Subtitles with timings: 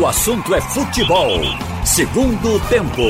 [0.00, 1.38] O assunto é futebol.
[1.84, 3.02] Segundo tempo.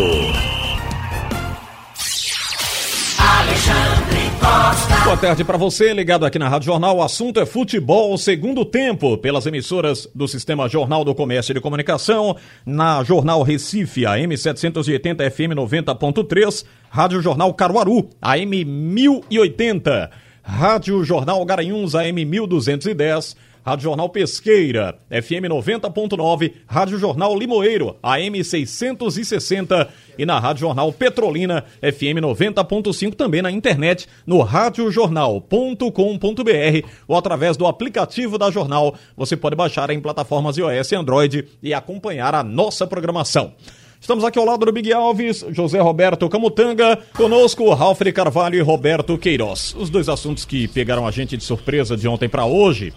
[3.16, 5.04] Alexandre Costa.
[5.04, 6.96] Boa tarde para você, ligado aqui na Rádio Jornal.
[6.96, 11.60] O assunto é futebol, segundo tempo, pelas emissoras do Sistema Jornal do Comércio e de
[11.60, 12.36] Comunicação,
[12.66, 20.10] na Jornal Recife, AM 780 FM 90.3, Rádio Jornal Caruaru, AM 1080,
[20.42, 29.88] Rádio Jornal Garanhuns, AM 1210, Rádio Jornal Pesqueira, FM 90.9, Rádio Jornal Limoeiro, AM 660
[30.18, 37.66] e na Rádio Jornal Petrolina, FM 90.5, também na internet, no radiojornal.com.br ou através do
[37.66, 38.96] aplicativo da Jornal.
[39.16, 43.52] Você pode baixar em plataformas iOS e Android e acompanhar a nossa programação.
[44.00, 49.16] Estamos aqui ao lado do Big Alves, José Roberto Camutanga, conosco Ralf Carvalho e Roberto
[49.16, 49.72] Queiroz.
[49.78, 52.92] Os dois assuntos que pegaram a gente de surpresa de ontem para hoje.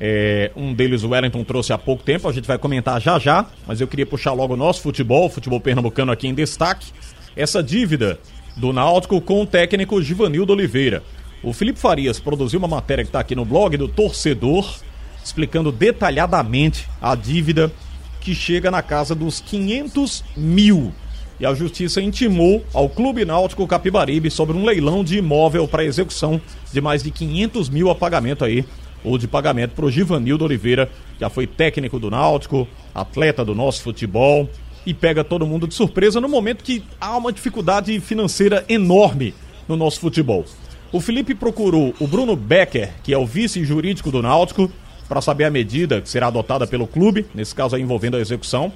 [0.00, 3.46] É, um deles o Wellington trouxe há pouco tempo, a gente vai comentar já já,
[3.66, 6.92] mas eu queria puxar logo o nosso futebol, futebol pernambucano aqui em destaque.
[7.36, 8.18] Essa dívida
[8.56, 11.02] do Náutico com o técnico Givanildo Oliveira.
[11.42, 14.76] O Felipe Farias produziu uma matéria que está aqui no blog do torcedor,
[15.24, 17.72] explicando detalhadamente a dívida
[18.20, 20.92] que chega na casa dos 500 mil.
[21.40, 26.40] E a justiça intimou ao Clube Náutico Capibaribe sobre um leilão de imóvel para execução
[26.72, 28.64] de mais de 500 mil a pagamento aí
[29.04, 33.82] ou de pagamento para o Givanildo Oliveira, já foi técnico do Náutico, atleta do nosso
[33.82, 34.48] futebol
[34.84, 39.34] e pega todo mundo de surpresa no momento que há uma dificuldade financeira enorme
[39.68, 40.44] no nosso futebol.
[40.92, 44.70] O Felipe procurou o Bruno Becker, que é o vice jurídico do Náutico,
[45.08, 48.72] para saber a medida que será adotada pelo clube, nesse caso aí envolvendo a execução.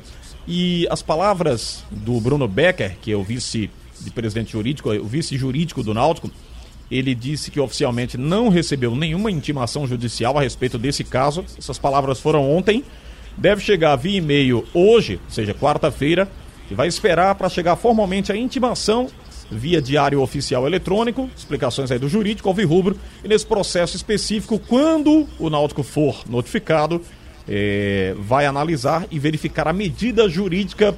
[0.47, 5.37] E as palavras do Bruno Becker, que é o vice de presidente jurídico, o vice
[5.37, 6.31] jurídico do Náutico,
[6.91, 11.45] ele disse que oficialmente não recebeu nenhuma intimação judicial a respeito desse caso.
[11.59, 12.84] Essas palavras foram ontem.
[13.37, 16.28] Deve chegar via e-mail hoje, ou seja, quarta-feira,
[16.70, 19.09] e vai esperar para chegar formalmente a intimação
[19.51, 25.50] via diário oficial eletrônico, explicações aí do jurídico, Alvirrubro, e nesse processo específico, quando o
[25.50, 27.00] Náutico for notificado,
[27.49, 30.97] é, vai analisar e verificar a medida jurídica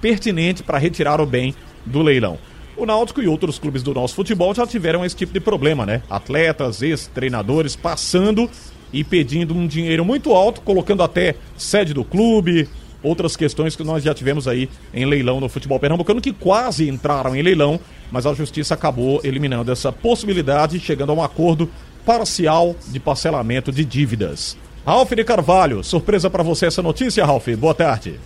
[0.00, 2.38] pertinente para retirar o bem do leilão.
[2.82, 6.02] O Náutico e outros clubes do nosso futebol já tiveram esse tipo de problema, né?
[6.10, 8.50] Atletas, ex-treinadores passando
[8.92, 12.68] e pedindo um dinheiro muito alto, colocando até sede do clube,
[13.00, 17.36] outras questões que nós já tivemos aí em leilão no futebol pernambucano que quase entraram
[17.36, 17.78] em leilão,
[18.10, 21.70] mas a justiça acabou eliminando essa possibilidade, chegando a um acordo
[22.04, 24.56] parcial de parcelamento de dívidas.
[24.84, 27.46] Ralf de Carvalho, surpresa para você essa notícia, Ralf?
[27.50, 28.18] Boa tarde.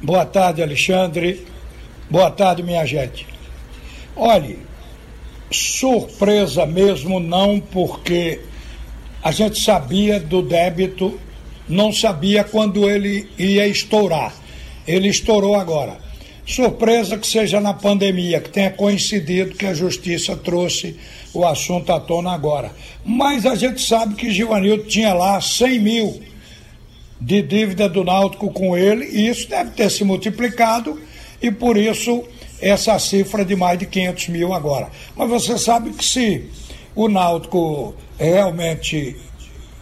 [0.00, 1.46] Boa tarde, Alexandre.
[2.08, 3.31] Boa tarde, minha gente.
[4.14, 4.58] Olhe,
[5.50, 8.40] surpresa mesmo não, porque
[9.22, 11.18] a gente sabia do débito,
[11.68, 14.34] não sabia quando ele ia estourar.
[14.86, 15.96] Ele estourou agora.
[16.44, 20.96] Surpresa que seja na pandemia, que tenha coincidido que a justiça trouxe
[21.32, 22.72] o assunto à tona agora.
[23.04, 26.22] Mas a gente sabe que Givanildo tinha lá 100 mil
[27.20, 31.00] de dívida do Náutico com ele, e isso deve ter se multiplicado,
[31.40, 32.24] e por isso
[32.62, 34.88] essa cifra de mais de 500 mil agora.
[35.16, 36.48] Mas você sabe que se
[36.94, 39.16] o Náutico realmente,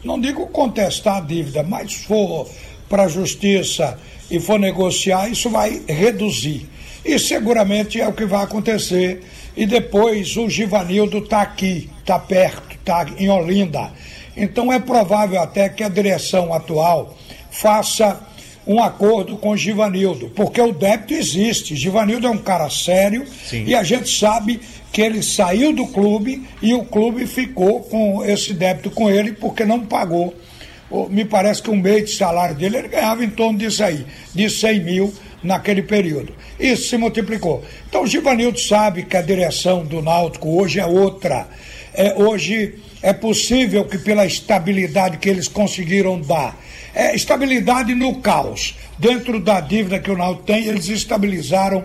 [0.02, 2.48] não digo contestar a dívida, mas for
[2.88, 3.98] para a justiça
[4.30, 6.66] e for negociar, isso vai reduzir.
[7.04, 9.22] E seguramente é o que vai acontecer.
[9.56, 13.92] E depois o Givanildo está aqui, está perto, está em Olinda.
[14.36, 17.16] Então é provável até que a direção atual
[17.50, 18.20] faça
[18.66, 21.74] um acordo com Givanildo, porque o débito existe.
[21.74, 23.64] Givanildo é um cara sério Sim.
[23.66, 24.60] e a gente sabe
[24.92, 29.64] que ele saiu do clube e o clube ficou com esse débito com ele porque
[29.64, 30.34] não pagou.
[31.08, 34.04] Me parece que um mês de salário dele ele ganhava em torno disso aí,
[34.34, 36.34] de 100 mil naquele período.
[36.58, 37.64] Isso se multiplicou.
[37.88, 41.48] Então o Givanildo sabe que a direção do Náutico hoje é outra.
[41.94, 46.58] É, hoje é possível que pela estabilidade que eles conseguiram dar
[46.94, 48.76] é, estabilidade no caos.
[48.98, 51.84] Dentro da dívida que o Náutico tem, eles estabilizaram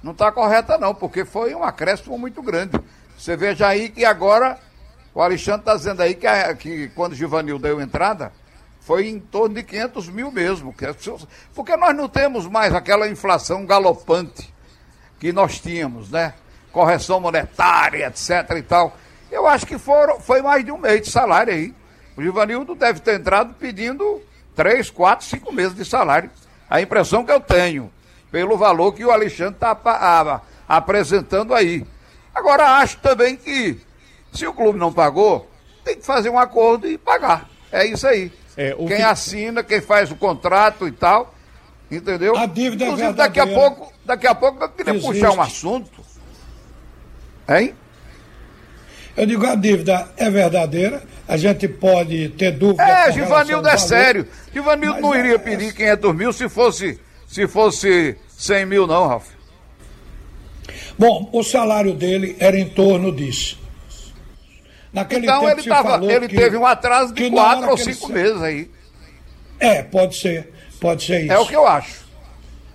[0.00, 2.78] não está correta não, porque foi um acréscimo muito grande.
[3.18, 4.56] Você veja aí que agora
[5.12, 6.28] o Alexandre está dizendo aí que,
[6.60, 8.32] que quando o Givanil deu entrada,
[8.80, 10.72] foi em torno de 500 mil mesmo.
[11.54, 14.54] Porque nós não temos mais aquela inflação galopante
[15.18, 16.34] que nós tínhamos, né?
[16.70, 18.96] Correção monetária, etc e tal.
[19.30, 21.74] Eu acho que foram, foi mais de um mês de salário aí.
[22.16, 24.22] O Givanildo deve ter entrado pedindo
[24.54, 26.30] três, quatro, cinco meses de salário.
[26.70, 27.92] A impressão que eu tenho,
[28.30, 31.84] pelo valor que o Alexandre está apresentando aí.
[32.34, 33.80] Agora, acho também que,
[34.32, 35.48] se o clube não pagou,
[35.84, 37.48] tem que fazer um acordo e pagar.
[37.70, 38.32] É isso aí.
[38.56, 39.02] É, quem que...
[39.02, 41.34] assina, quem faz o contrato e tal,
[41.90, 42.36] entendeu?
[42.36, 45.12] A dívida é Inclusive, é daqui a pouco, daqui a pouco eu queria Existe.
[45.12, 46.04] puxar um assunto.
[47.48, 47.74] Hein?
[49.16, 52.82] Eu digo, a dívida é verdadeira, a gente pode ter dúvida.
[52.82, 54.26] É, Givanildo é sério.
[54.52, 59.28] Givanildo não iria é, pedir 500 mil se fosse, se fosse 100 mil, não, Ralf.
[60.98, 63.58] Bom, o salário dele era em torno disso.
[64.92, 68.70] Naquele então ele, tava, ele que, teve um atraso de quatro ou cinco meses aí.
[69.58, 70.52] É, pode ser.
[70.80, 71.32] Pode ser isso.
[71.32, 72.04] É o que eu acho.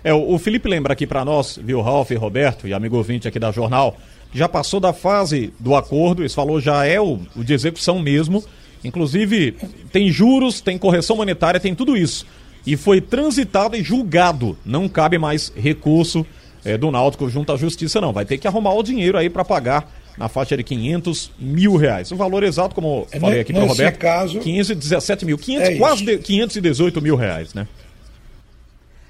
[0.02, 3.38] É, o, Felipe lembra aqui para nós, viu, Ralf e Roberto, e amigo ouvinte aqui
[3.38, 3.96] da Jornal,
[4.32, 8.44] já passou da fase do acordo, esse valor já é o, o de execução mesmo.
[8.82, 9.56] Inclusive,
[9.92, 12.26] tem juros, tem correção monetária, tem tudo isso.
[12.66, 14.56] E foi transitado e julgado.
[14.64, 16.24] Não cabe mais recurso
[16.64, 18.12] é, do Náutico junto à justiça, não.
[18.12, 22.10] Vai ter que arrumar o dinheiro aí para pagar na faixa de 500 mil reais.
[22.12, 25.76] O valor exato, como é, falei aqui para o Roberto, caso, 517 mil, 500, é
[25.76, 27.66] quase de, 518 mil reais, né?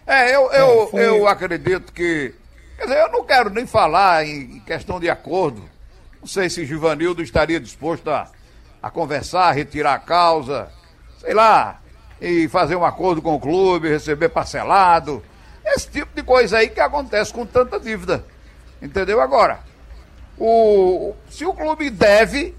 [0.06, 1.06] É, eu, eu, é, foi...
[1.06, 2.32] eu acredito que
[2.80, 5.62] Quer dizer, eu não quero nem falar em questão de acordo.
[6.18, 8.26] Não sei se Givanildo estaria disposto a,
[8.82, 10.72] a conversar, retirar a causa,
[11.18, 11.78] sei lá,
[12.18, 15.22] e fazer um acordo com o clube, receber parcelado.
[15.62, 18.24] Esse tipo de coisa aí que acontece com tanta dívida.
[18.80, 19.20] Entendeu?
[19.20, 19.60] Agora,
[20.38, 22.56] o, se o clube deve,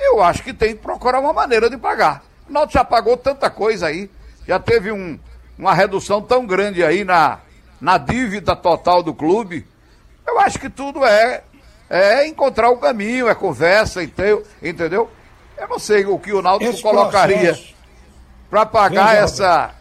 [0.00, 2.24] eu acho que tem que procurar uma maneira de pagar.
[2.48, 4.10] O Náutico já pagou tanta coisa aí,
[4.48, 5.20] já teve um,
[5.58, 7.40] uma redução tão grande aí na,
[7.80, 9.66] na dívida total do clube,
[10.26, 11.42] eu acho que tudo é,
[11.88, 15.10] é encontrar o caminho, é conversa, entendeu?
[15.56, 17.58] Eu não sei o que o Náutico Esse colocaria
[18.50, 19.74] para pagar essa,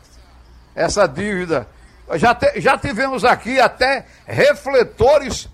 [0.74, 1.68] essa dívida.
[2.16, 5.50] Já, te, já tivemos aqui até refletores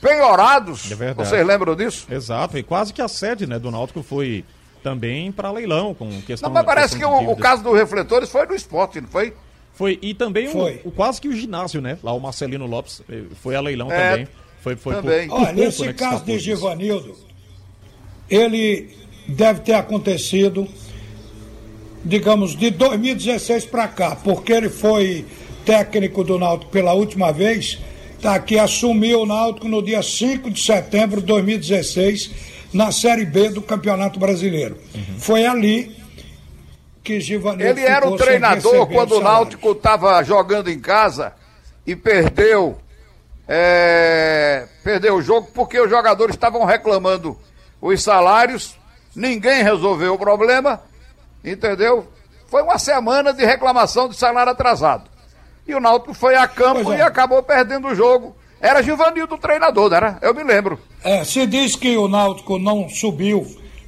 [0.00, 0.90] penhorados.
[0.90, 2.06] É Vocês lembram disso?
[2.10, 4.44] Exato, e quase que a sede né, do Náutico foi
[4.82, 8.46] também para leilão com questão Não, mas parece que o, o, caso dos refletores foi
[8.46, 9.34] no esporte, não foi?
[9.76, 10.80] Foi, e também foi.
[10.84, 11.98] O, o, quase que o ginásio, né?
[12.02, 14.28] Lá o Marcelino Lopes eh, foi a leilão é, também.
[14.62, 15.28] Foi, foi também.
[15.28, 17.14] Por, por Olha, pouco, nesse né, caso de Givanildo,
[18.30, 18.88] ele
[19.28, 20.66] deve ter acontecido,
[22.02, 25.26] digamos, de 2016 para cá, porque ele foi
[25.66, 27.78] técnico do Náutico pela última vez,
[28.22, 32.30] tá aqui, assumiu o Náutico no dia 5 de setembro de 2016,
[32.72, 34.78] na Série B do Campeonato Brasileiro.
[34.94, 35.18] Uhum.
[35.18, 35.95] Foi ali
[37.06, 41.32] que Givanildo Ele era o treinador quando o Náutico estava jogando em casa
[41.86, 42.76] e perdeu,
[43.46, 47.38] é, perdeu o jogo porque os jogadores estavam reclamando
[47.80, 48.76] os salários,
[49.14, 50.82] ninguém resolveu o problema,
[51.44, 52.08] entendeu?
[52.48, 55.08] Foi uma semana de reclamação de salário atrasado.
[55.64, 56.98] E o Náutico foi a campo é.
[56.98, 58.36] e acabou perdendo o jogo.
[58.60, 60.18] Era Givanildo o treinador, não era?
[60.20, 60.80] Eu me lembro.
[61.04, 63.46] É, se diz que o Náutico não subiu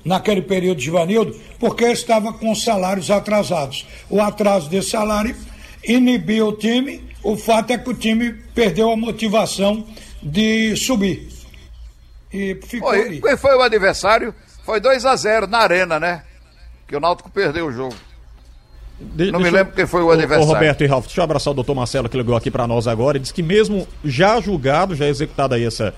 [0.08, 3.86] naquele período de Vanildo, porque estava com salários atrasados.
[4.08, 5.36] O atraso desse salário
[5.84, 9.86] inibiu o time, o fato é que o time perdeu a motivação
[10.22, 11.28] de subir.
[12.32, 13.20] E ficou Oi, ali.
[13.20, 14.34] Quem foi o adversário?
[14.64, 16.22] Foi 2 a 0 na arena, né?
[16.86, 17.94] Que o Náutico perdeu o jogo.
[19.00, 20.44] De, não me lembro eu, quem foi o adversário.
[20.44, 22.86] O Roberto e Ralf, deixa eu abraçar o doutor Marcelo que ligou aqui para nós
[22.86, 25.94] agora e diz que mesmo já julgado, já executado aí essa,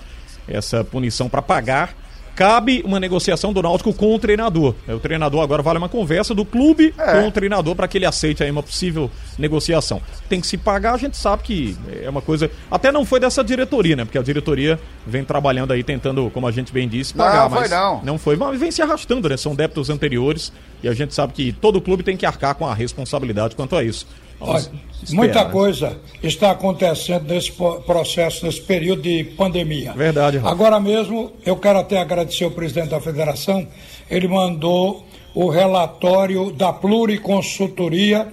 [0.47, 1.95] essa punição para pagar,
[2.35, 4.75] cabe uma negociação do Náutico com o treinador.
[4.87, 7.11] O treinador agora vale uma conversa do clube é.
[7.13, 10.01] com o treinador para que ele aceite aí uma possível negociação.
[10.29, 12.49] Tem que se pagar, a gente sabe que é uma coisa.
[12.69, 14.05] Até não foi dessa diretoria, né?
[14.05, 17.43] Porque a diretoria vem trabalhando aí, tentando, como a gente bem disse, pagar.
[17.43, 18.01] Não, mas foi não.
[18.03, 19.37] Não foi, mas vem se arrastando, né?
[19.37, 20.51] São débitos anteriores
[20.83, 23.83] e a gente sabe que todo clube tem que arcar com a responsabilidade quanto a
[23.83, 24.07] isso.
[24.39, 24.65] Olha,
[25.11, 25.51] muita né?
[25.51, 29.93] coisa está acontecendo nesse processo, nesse período de pandemia.
[29.93, 30.37] Verdade.
[30.37, 30.51] Rafa.
[30.51, 33.67] Agora mesmo, eu quero até agradecer o presidente da federação,
[34.09, 38.27] ele mandou o relatório da Pluriconsultoria,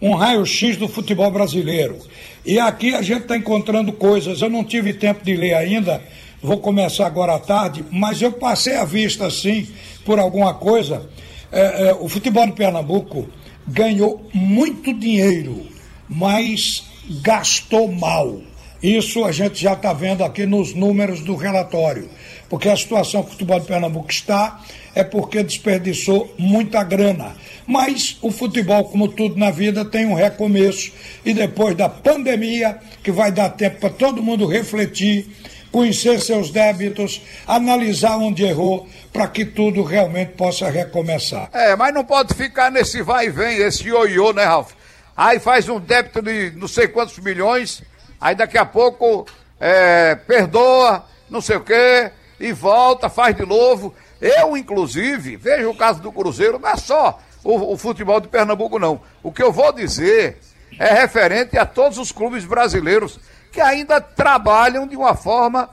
[0.00, 1.98] um raio-x do futebol brasileiro.
[2.44, 6.02] E aqui a gente está encontrando coisas, eu não tive tempo de ler ainda,
[6.42, 9.66] vou começar agora à tarde, mas eu passei a vista assim,
[10.04, 11.08] por alguma coisa.
[11.54, 13.28] É, é, o futebol de Pernambuco
[13.64, 15.64] ganhou muito dinheiro,
[16.08, 16.82] mas
[17.22, 18.40] gastou mal.
[18.82, 22.10] Isso a gente já está vendo aqui nos números do relatório.
[22.50, 24.62] Porque a situação que o futebol de Pernambuco está
[24.96, 27.36] é porque desperdiçou muita grana.
[27.66, 30.92] Mas o futebol, como tudo na vida, tem um recomeço.
[31.24, 35.30] E depois da pandemia, que vai dar tempo para todo mundo refletir,
[35.70, 41.48] conhecer seus débitos, analisar onde errou, para que tudo realmente possa recomeçar.
[41.52, 44.72] É, mas não pode ficar nesse vai e vem, esse ioiô, né, Ralf?
[45.16, 47.80] Aí faz um débito de não sei quantos milhões,
[48.20, 49.24] aí daqui a pouco
[49.60, 53.94] é, perdoa, não sei o quê, e volta, faz de novo.
[54.20, 58.80] Eu, inclusive, vejo o caso do Cruzeiro, não é só o, o futebol de Pernambuco,
[58.80, 59.00] não.
[59.22, 60.40] O que eu vou dizer
[60.76, 63.20] é referente a todos os clubes brasileiros
[63.52, 65.70] que ainda trabalham de uma forma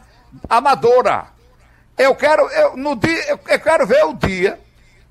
[0.47, 1.40] amadora.
[2.01, 4.59] Eu quero, eu, no dia, eu, eu quero ver o dia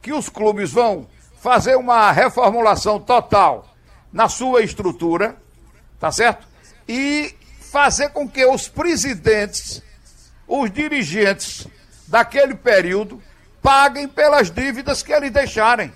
[0.02, 1.06] que os clubes vão
[1.38, 3.72] fazer uma reformulação total
[4.12, 5.36] na sua estrutura,
[6.00, 6.48] tá certo?
[6.88, 9.80] E fazer com que os presidentes,
[10.48, 11.68] os dirigentes
[12.08, 13.22] daquele período
[13.62, 15.92] paguem pelas dívidas que eles deixarem.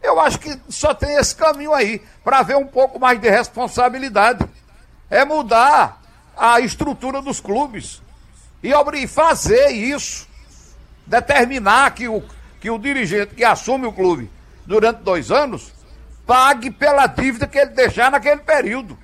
[0.00, 4.48] Eu acho que só tem esse caminho aí para ver um pouco mais de responsabilidade
[5.10, 6.00] é mudar
[6.36, 8.00] a estrutura dos clubes
[8.64, 10.26] e fazer isso,
[11.06, 12.22] determinar que o,
[12.60, 14.30] que o dirigente que assume o clube
[14.64, 15.72] durante dois anos
[16.26, 18.96] pague pela dívida que ele deixar naquele período.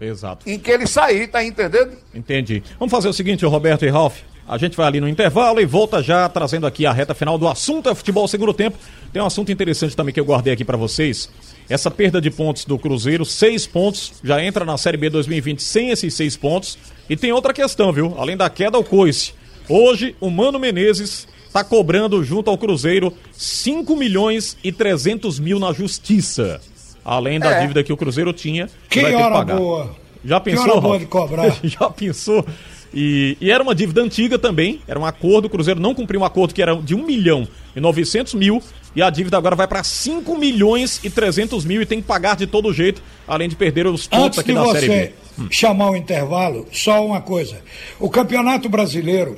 [0.00, 0.48] Exato.
[0.48, 1.96] Em que ele sair, tá entendendo?
[2.14, 2.62] Entendi.
[2.78, 4.20] Vamos fazer o seguinte, Roberto e Ralf.
[4.48, 7.46] A gente vai ali no intervalo e volta já trazendo aqui a reta final do
[7.46, 8.76] assunto é futebol segundo tempo.
[9.12, 11.30] Tem um assunto interessante também que eu guardei aqui para vocês.
[11.68, 15.90] Essa perda de pontos do Cruzeiro, seis pontos, já entra na Série B 2020 sem
[15.90, 16.76] esses seis pontos.
[17.10, 18.14] E tem outra questão, viu?
[18.16, 19.32] Além da queda ao coice.
[19.68, 25.72] Hoje, o Mano Menezes está cobrando junto ao Cruzeiro 5 milhões e 300 mil na
[25.72, 26.60] justiça.
[27.04, 27.62] Além da é.
[27.62, 28.70] dívida que o Cruzeiro tinha.
[28.88, 29.96] Que, que hora boa.
[30.24, 30.64] Já pensou?
[30.64, 31.58] Que hora boa de cobrar.
[31.64, 32.46] Já pensou?
[32.94, 36.24] E, e, era uma dívida antiga também, era um acordo, o Cruzeiro não cumpriu um
[36.24, 38.62] acordo que era de 1 milhão e 900 mil,
[38.94, 42.36] e a dívida agora vai para 5 milhões e 300 mil e tem que pagar
[42.36, 44.94] de todo jeito, além de perder os pontos Antes aqui da Série B.
[44.94, 47.60] Antes de você chamar o intervalo, só uma coisa.
[47.98, 49.36] O Campeonato Brasileiro,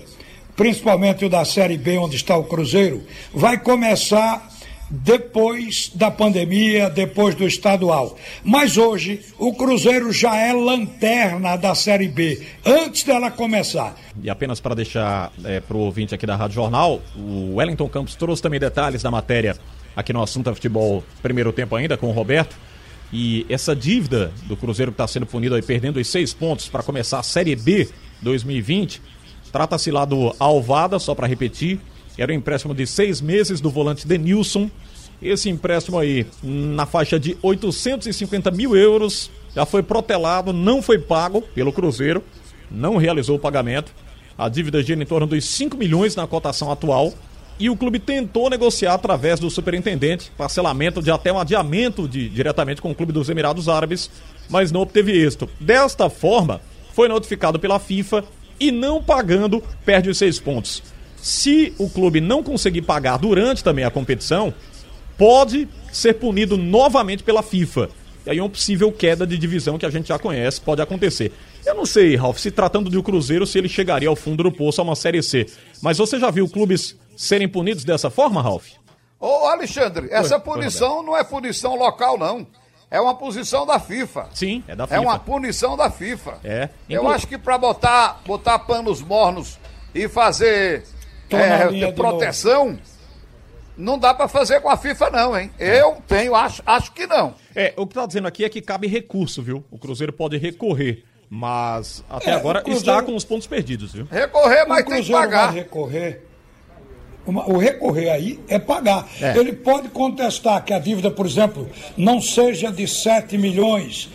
[0.56, 4.51] principalmente o da Série B, onde está o Cruzeiro, vai começar
[4.92, 8.18] depois da pandemia, depois do estadual.
[8.44, 13.96] Mas hoje o Cruzeiro já é lanterna da Série B, antes dela começar.
[14.22, 18.14] E apenas para deixar é, para o ouvinte aqui da Rádio Jornal, o Wellington Campos
[18.14, 19.56] trouxe também detalhes da matéria
[19.96, 22.54] aqui no assunto é futebol primeiro tempo ainda com o Roberto.
[23.10, 26.82] E essa dívida do Cruzeiro que está sendo punido aí, perdendo os seis pontos para
[26.82, 27.88] começar a Série B
[28.22, 29.02] 2020,
[29.50, 31.78] trata-se lá do Alvada, só para repetir,
[32.16, 34.70] era um empréstimo de seis meses do volante Denilson.
[35.20, 41.42] Esse empréstimo aí, na faixa de 850 mil euros, já foi protelado, não foi pago
[41.42, 42.22] pelo Cruzeiro,
[42.70, 43.92] não realizou o pagamento.
[44.36, 47.12] A dívida gira em torno dos 5 milhões na cotação atual.
[47.58, 52.82] E o clube tentou negociar através do superintendente parcelamento de até um adiamento de, diretamente
[52.82, 54.10] com o clube dos Emirados Árabes,
[54.48, 55.48] mas não obteve êxito.
[55.60, 56.60] Desta forma,
[56.92, 58.24] foi notificado pela FIFA
[58.58, 60.82] e não pagando, perde os seis pontos.
[61.22, 64.52] Se o clube não conseguir pagar durante também a competição,
[65.16, 67.88] pode ser punido novamente pela FIFA.
[68.26, 71.32] E aí uma possível queda de divisão que a gente já conhece pode acontecer.
[71.64, 74.50] Eu não sei, Ralf, se tratando de um Cruzeiro, se ele chegaria ao fundo do
[74.50, 75.46] poço a uma Série C.
[75.80, 78.70] Mas você já viu clubes serem punidos dessa forma, Ralf?
[79.20, 82.44] Ô, Alexandre, essa punição não é punição local, não.
[82.90, 84.28] É uma posição da FIFA.
[84.34, 84.96] Sim, é da FIFA.
[84.96, 86.38] É uma punição da FIFA.
[86.42, 86.68] É.
[86.90, 89.56] Eu acho que para botar, botar panos mornos
[89.94, 90.84] e fazer
[91.36, 92.78] é, proteção,
[93.76, 95.50] não dá para fazer com a FIFA, não, hein?
[95.58, 97.34] Eu tenho, acho, acho que não.
[97.54, 99.64] É, o que tá dizendo aqui é que cabe recurso, viu?
[99.70, 101.04] O Cruzeiro pode recorrer.
[101.34, 102.90] Mas até é, agora Cruzeiro...
[102.90, 104.06] está com os pontos perdidos, viu?
[104.10, 105.46] Recorrer, mas tem que pagar.
[105.46, 106.26] Vai recorrer.
[107.26, 109.08] o recorrer aí é pagar.
[109.18, 109.38] É.
[109.38, 114.10] Ele pode contestar que a dívida, por exemplo, não seja de 7 milhões,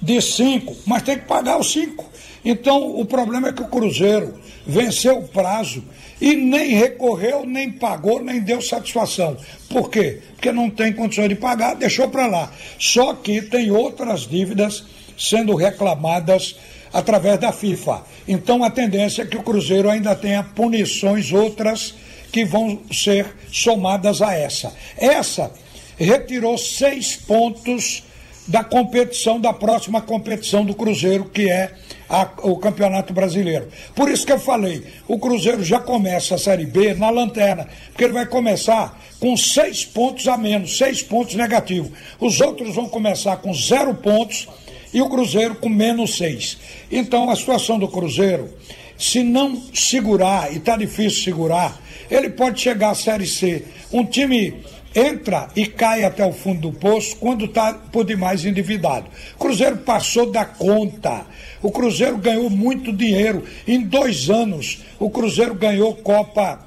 [0.00, 2.08] de 5, mas tem que pagar os 5.
[2.44, 5.82] Então, o problema é que o Cruzeiro venceu o prazo
[6.20, 9.36] e nem recorreu, nem pagou, nem deu satisfação.
[9.68, 10.20] Por quê?
[10.34, 12.52] Porque não tem condições de pagar, deixou para lá.
[12.78, 14.84] Só que tem outras dívidas
[15.16, 16.56] sendo reclamadas
[16.92, 18.02] através da FIFA.
[18.26, 21.94] Então a tendência é que o Cruzeiro ainda tenha punições outras
[22.30, 24.72] que vão ser somadas a essa.
[24.96, 25.50] Essa
[25.96, 28.04] retirou seis pontos
[28.50, 31.72] da competição, da próxima competição do Cruzeiro, que é
[32.08, 33.68] a, o Campeonato Brasileiro.
[33.94, 38.02] Por isso que eu falei, o Cruzeiro já começa a Série B na lanterna, porque
[38.02, 41.92] ele vai começar com seis pontos a menos, seis pontos negativos.
[42.18, 44.48] Os outros vão começar com zero pontos
[44.92, 46.58] e o Cruzeiro com menos seis.
[46.90, 48.52] Então a situação do Cruzeiro,
[48.98, 51.80] se não segurar, e está difícil segurar,
[52.10, 53.64] ele pode chegar à Série C.
[53.92, 54.54] Um time
[54.94, 59.06] entra e cai até o fundo do poço quando está por demais endividado.
[59.36, 61.24] O Cruzeiro passou da conta.
[61.62, 63.44] O Cruzeiro ganhou muito dinheiro.
[63.66, 66.60] Em dois anos, o Cruzeiro ganhou Copa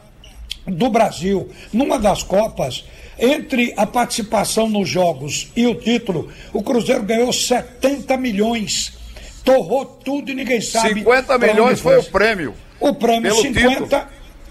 [0.65, 1.49] do Brasil.
[1.71, 2.85] Numa das Copas,
[3.19, 8.93] entre a participação nos jogos e o título, o Cruzeiro ganhou 70 milhões.
[9.43, 10.99] Torrou tudo e ninguém sabe.
[10.99, 12.53] 50 milhões foi o prêmio.
[12.79, 14.07] O prêmio 50 título.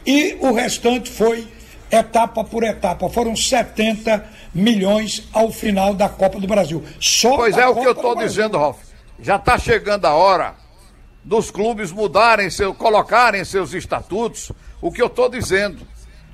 [0.07, 1.47] e o restante foi
[1.92, 3.08] etapa por etapa.
[3.11, 6.82] Foram 70 milhões ao final da Copa do Brasil.
[6.99, 8.78] Só pois é o que eu estou dizendo, Ralf.
[9.20, 10.54] Já está chegando a hora
[11.22, 14.50] dos clubes mudarem seu, colocarem seus estatutos.
[14.80, 15.87] O que eu estou dizendo.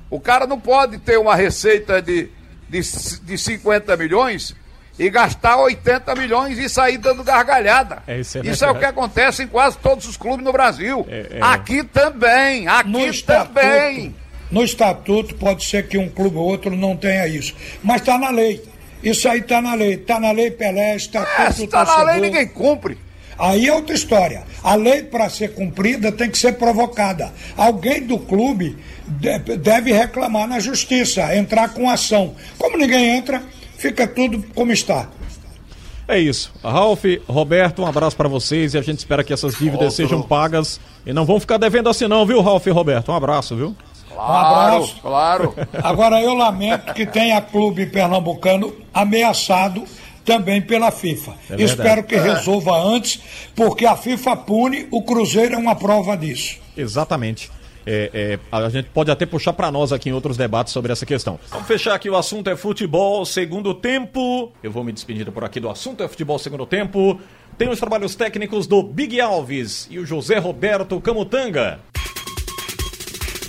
[0.08, 2.30] O cara não pode ter uma receita de,
[2.68, 2.80] de,
[3.22, 4.56] de 50 milhões
[4.98, 8.02] e gastar 80 milhões e sair dando gargalhada.
[8.06, 11.06] É, isso, é, isso é, o que acontece em quase todos os clubes no Brasil.
[11.10, 11.38] É, é.
[11.42, 14.16] aqui também, aqui no também.
[14.50, 18.30] No estatuto pode ser que um clube ou outro não tenha isso, mas está na
[18.30, 18.62] lei.
[19.02, 19.94] Isso aí está na lei.
[19.94, 22.98] Está na lei Pelé, estatuto é, está na lei ninguém cumpre.
[23.38, 24.42] Aí é outra história.
[24.64, 27.32] A lei, para ser cumprida, tem que ser provocada.
[27.56, 28.76] Alguém do clube
[29.60, 32.34] deve reclamar na justiça, entrar com ação.
[32.58, 33.42] Como ninguém entra,
[33.76, 35.08] fica tudo como está.
[36.08, 36.52] É isso.
[36.64, 39.96] Ralf, Roberto, um abraço para vocês e a gente espera que essas dívidas Outro.
[39.96, 43.12] sejam pagas e não vão ficar devendo assim não, viu, Ralf e Roberto?
[43.12, 43.76] Um abraço, viu?
[44.26, 45.00] Claro, um abraço.
[45.00, 45.54] Claro.
[45.82, 49.84] Agora eu lamento que tenha clube pernambucano ameaçado
[50.24, 51.34] também pela FIFA.
[51.50, 52.20] É Espero que é.
[52.20, 53.20] resolva antes,
[53.54, 56.58] porque a FIFA pune, o Cruzeiro é uma prova disso.
[56.76, 57.50] Exatamente.
[57.86, 61.06] É, é, a gente pode até puxar para nós aqui em outros debates sobre essa
[61.06, 61.40] questão.
[61.48, 64.52] Vamos fechar aqui o assunto é futebol segundo tempo.
[64.62, 67.18] Eu vou me despedir por aqui do assunto é futebol segundo tempo.
[67.56, 71.80] Tem os trabalhos técnicos do Big Alves e o José Roberto Camutanga.